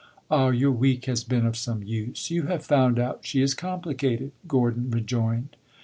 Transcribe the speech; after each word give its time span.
"Ah, 0.31 0.49
your 0.49 0.71
week 0.71 1.05
has 1.05 1.23
been 1.23 1.45
of 1.45 1.55
some 1.55 1.83
use. 1.83 2.31
You 2.31 2.47
have 2.47 2.65
found 2.65 2.97
out 2.97 3.19
she 3.23 3.43
is 3.43 3.53
complicated!" 3.53 4.31
Gordon 4.47 4.89
rejoined. 4.89 5.55